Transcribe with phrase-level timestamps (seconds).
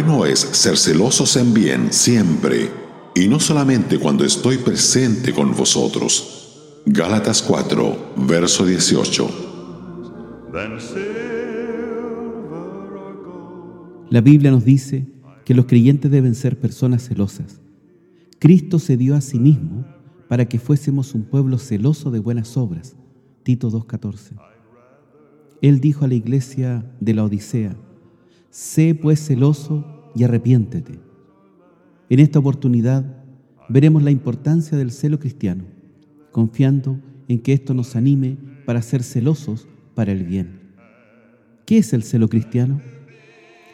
[0.00, 2.70] bueno es ser celosos en bien siempre,
[3.16, 6.84] y no solamente cuando estoy presente con vosotros.
[6.86, 9.28] Gálatas 4, verso 18.
[14.10, 15.04] La Biblia nos dice
[15.44, 17.60] que los creyentes deben ser personas celosas.
[18.38, 19.84] Cristo se dio a sí mismo
[20.28, 22.94] para que fuésemos un pueblo celoso de buenas obras.
[23.42, 24.38] Tito 2.14.
[25.60, 27.76] Él dijo a la iglesia de la Odisea,
[28.50, 30.98] Sé pues celoso y arrepiéntete.
[32.10, 33.04] En esta oportunidad
[33.68, 35.64] veremos la importancia del celo cristiano,
[36.32, 40.60] confiando en que esto nos anime para ser celosos para el bien.
[41.66, 42.80] ¿Qué es el celo cristiano?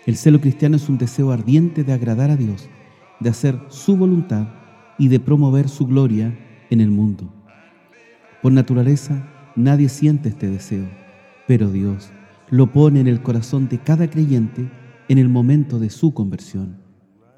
[0.07, 2.69] El celo cristiano es un deseo ardiente de agradar a Dios,
[3.21, 4.49] de hacer su voluntad
[4.99, 6.37] y de promover su gloria
[6.71, 7.33] en el mundo.
[8.43, 10.87] Por naturaleza, nadie siente este deseo,
[11.47, 12.11] pero Dios
[12.51, 14.71] lo pone en el corazón de cada creyente
[15.09, 16.79] en el momento de su conversión.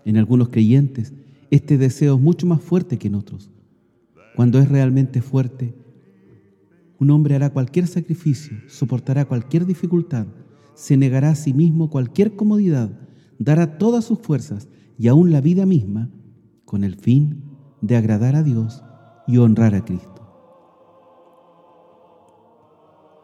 [0.05, 1.15] En algunos creyentes,
[1.51, 3.51] este deseo es mucho más fuerte que en otros.
[4.35, 5.75] Cuando es realmente fuerte,
[6.99, 10.27] un hombre hará cualquier sacrificio, soportará cualquier dificultad,
[10.75, 12.91] se negará a sí mismo cualquier comodidad,
[13.39, 14.69] dará todas sus fuerzas
[14.99, 16.11] y aún la vida misma
[16.65, 17.43] con el fin
[17.81, 18.83] de agradar a Dios
[19.27, 20.23] y honrar a Cristo.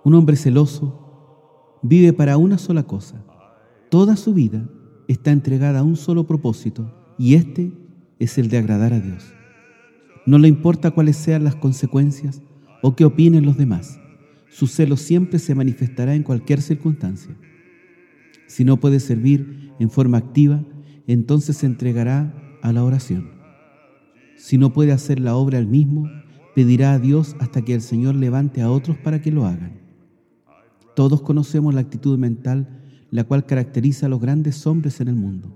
[0.04, 3.24] Un hombre celoso vive para una sola cosa.
[3.92, 4.66] Toda su vida
[5.06, 7.74] está entregada a un solo propósito y este
[8.18, 9.34] es el de agradar a Dios.
[10.24, 12.40] No le importa cuáles sean las consecuencias
[12.80, 14.00] o qué opinen los demás.
[14.48, 17.36] Su celo siempre se manifestará en cualquier circunstancia.
[18.46, 20.64] Si no puede servir en forma activa,
[21.06, 23.32] entonces se entregará a la oración.
[24.38, 26.08] Si no puede hacer la obra él mismo,
[26.54, 29.82] pedirá a Dios hasta que el Señor levante a otros para que lo hagan.
[30.96, 32.78] Todos conocemos la actitud mental
[33.12, 35.54] la cual caracteriza a los grandes hombres en el mundo.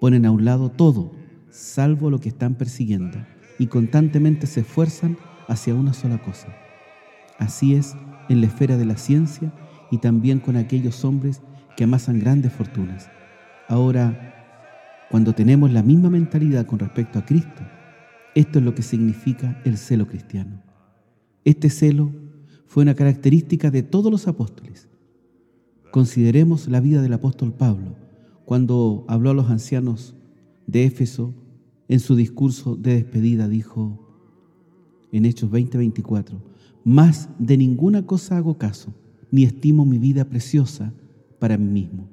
[0.00, 1.12] Ponen a un lado todo,
[1.50, 3.18] salvo lo que están persiguiendo,
[3.58, 5.18] y constantemente se esfuerzan
[5.48, 6.48] hacia una sola cosa.
[7.38, 7.94] Así es
[8.30, 9.52] en la esfera de la ciencia
[9.90, 11.42] y también con aquellos hombres
[11.76, 13.10] que amasan grandes fortunas.
[13.68, 17.62] Ahora, cuando tenemos la misma mentalidad con respecto a Cristo,
[18.34, 20.62] esto es lo que significa el celo cristiano.
[21.44, 22.12] Este celo
[22.66, 24.88] fue una característica de todos los apóstoles.
[25.90, 27.96] Consideremos la vida del apóstol Pablo
[28.44, 30.14] cuando habló a los ancianos
[30.66, 31.34] de Éfeso
[31.88, 34.04] en su discurso de despedida dijo
[35.12, 36.42] en Hechos 20:24,
[36.84, 38.94] más de ninguna cosa hago caso,
[39.30, 40.92] ni estimo mi vida preciosa
[41.38, 42.08] para mí mismo.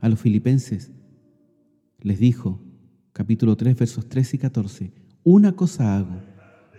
[0.00, 0.92] A los filipenses
[2.00, 2.60] les dijo,
[3.12, 4.92] capítulo 3, versos 13 y 14,
[5.24, 6.22] una cosa hago,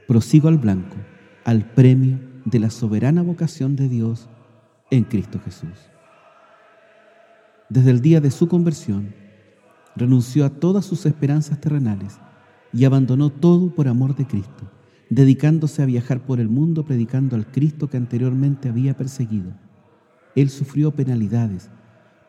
[0.08, 0.96] prosigo al blanco
[1.44, 4.30] al premio de la soberana vocación de Dios
[4.91, 5.90] en Cristo Jesús.
[7.69, 9.16] Desde el día de su conversión,
[9.96, 12.19] renunció a todas sus esperanzas terrenales
[12.74, 14.69] y abandonó todo por amor de Cristo,
[15.09, 19.53] dedicándose a viajar por el mundo predicando al Cristo que anteriormente había perseguido.
[20.35, 21.69] Él sufrió penalidades,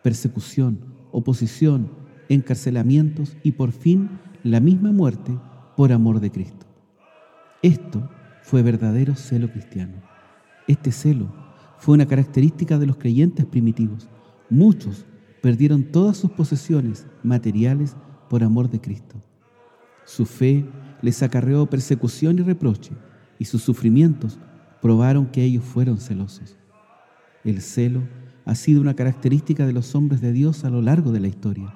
[0.02, 1.90] persecución, oposición,
[2.28, 5.38] encarcelamientos y por fin la misma muerte
[5.76, 6.66] por amor de Cristo.
[7.62, 8.08] Esto
[8.42, 9.94] fue verdadero celo cristiano.
[10.66, 11.28] Este celo
[11.82, 14.08] fue una característica de los creyentes primitivos.
[14.48, 15.04] Muchos
[15.40, 17.96] perdieron todas sus posesiones materiales
[18.30, 19.16] por amor de Cristo.
[20.04, 20.64] Su fe
[21.00, 22.92] les acarreó persecución y reproche,
[23.36, 24.38] y sus sufrimientos
[24.80, 26.56] probaron que ellos fueron celosos.
[27.42, 28.02] El celo
[28.44, 31.74] ha sido una característica de los hombres de Dios a lo largo de la historia.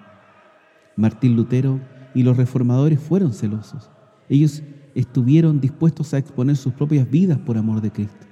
[0.94, 1.80] Martín Lutero
[2.14, 3.90] y los reformadores fueron celosos.
[4.28, 4.62] Ellos
[4.94, 8.25] estuvieron dispuestos a exponer sus propias vidas por amor de Cristo.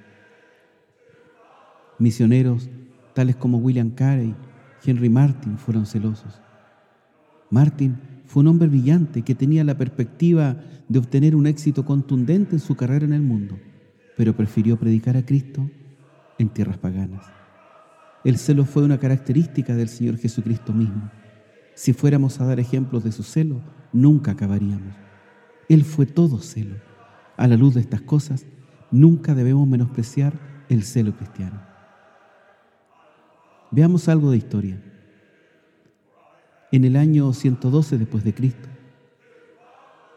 [1.99, 2.69] Misioneros
[3.13, 4.35] tales como William Carey,
[4.85, 6.41] Henry Martin fueron celosos.
[7.49, 10.57] Martin fue un hombre brillante que tenía la perspectiva
[10.89, 13.57] de obtener un éxito contundente en su carrera en el mundo,
[14.17, 15.69] pero prefirió predicar a Cristo
[16.37, 17.25] en tierras paganas.
[18.23, 21.09] El celo fue una característica del Señor Jesucristo mismo.
[21.75, 23.61] Si fuéramos a dar ejemplos de su celo,
[23.93, 24.95] nunca acabaríamos.
[25.69, 26.75] Él fue todo celo.
[27.37, 28.45] A la luz de estas cosas,
[28.91, 30.33] nunca debemos menospreciar
[30.69, 31.74] el celo cristiano.
[33.71, 34.81] Veamos algo de historia.
[36.71, 38.69] En el año 112 después de Cristo,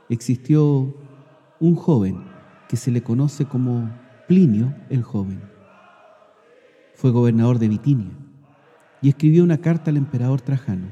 [0.09, 0.95] existió
[1.61, 2.25] un joven
[2.69, 3.91] que se le conoce como
[4.27, 5.41] Plinio el joven.
[6.95, 8.11] Fue gobernador de Bitinia
[9.01, 10.91] y escribió una carta al emperador Trajano,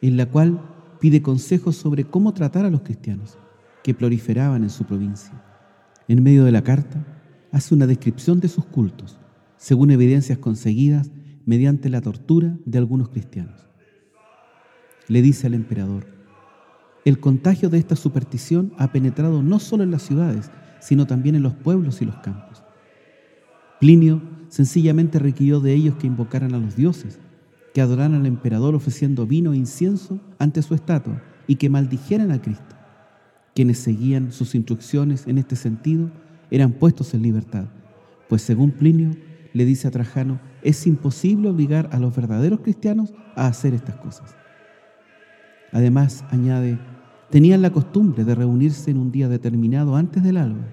[0.00, 0.60] en la cual
[0.98, 3.38] pide consejos sobre cómo tratar a los cristianos
[3.84, 5.40] que proliferaban en su provincia.
[6.08, 7.04] En medio de la carta,
[7.52, 9.18] hace una descripción de sus cultos,
[9.56, 11.10] según evidencias conseguidas
[11.46, 13.66] mediante la tortura de algunos cristianos.
[15.08, 16.04] le dice al emperador,
[17.04, 20.50] el contagio de esta superstición ha penetrado no solo en las ciudades,
[20.80, 22.64] sino también en los pueblos y los campos.
[23.78, 27.20] Plinio sencillamente requirió de ellos que invocaran a los dioses,
[27.72, 32.42] que adoraran al emperador ofreciendo vino e incienso ante su estatua y que maldijeran a
[32.42, 32.74] Cristo.
[33.54, 36.10] Quienes seguían sus instrucciones en este sentido
[36.50, 37.66] eran puestos en libertad,
[38.28, 39.12] pues según Plinio
[39.52, 44.34] le dice a Trajano, es imposible obligar a los verdaderos cristianos a hacer estas cosas.
[45.72, 46.78] Además, añade,
[47.30, 50.64] Tenían la costumbre de reunirse en un día determinado antes del alba,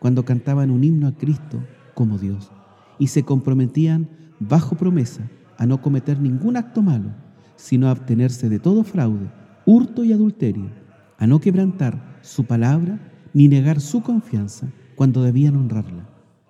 [0.00, 1.62] cuando cantaban un himno a Cristo
[1.94, 2.50] como Dios,
[2.98, 4.08] y se comprometían
[4.40, 7.10] bajo promesa a no cometer ningún acto malo,
[7.54, 9.30] sino a abstenerse de todo fraude,
[9.64, 10.70] hurto y adulterio,
[11.18, 12.98] a no quebrantar su palabra
[13.32, 14.66] ni negar su confianza
[14.96, 16.08] cuando debían honrarla,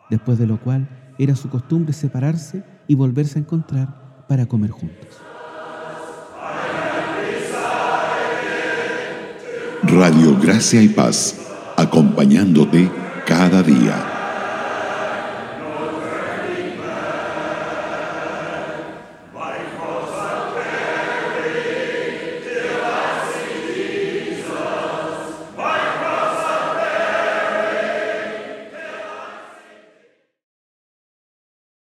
[0.09, 5.08] después de lo cual era su costumbre separarse y volverse a encontrar para comer juntos.
[9.82, 11.38] Radio Gracia y Paz,
[11.76, 12.90] acompañándote
[13.26, 14.12] cada día.